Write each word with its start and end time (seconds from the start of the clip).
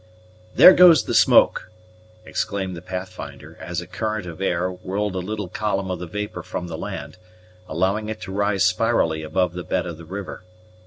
"There 0.55 0.73
goes 0.73 1.03
the 1.03 1.13
smoke!" 1.13 1.69
exclaimed 2.25 2.75
the 2.75 2.81
Pathfinder, 2.81 3.55
as 3.61 3.81
a 3.81 3.85
current 3.85 4.25
of 4.25 4.41
air 4.41 4.71
whirled 4.71 5.13
a 5.15 5.19
little 5.19 5.47
column 5.47 5.91
of 5.91 5.99
the 5.99 6.07
vapor 6.07 6.41
from 6.41 6.65
the 6.65 6.75
land, 6.75 7.17
allowing 7.69 8.09
it 8.09 8.19
to 8.21 8.31
rise 8.31 8.65
spirally 8.65 9.21
above 9.21 9.53
the 9.53 9.63
bed 9.63 9.85
of 9.85 9.99
the 9.99 10.05
river. 10.05 10.43